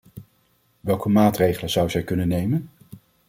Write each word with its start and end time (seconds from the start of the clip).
Welke 0.79 1.09
maatregelen 1.09 1.69
zou 1.69 1.89
zij 1.89 2.03
kunnen 2.03 2.27
nemen? 2.27 2.69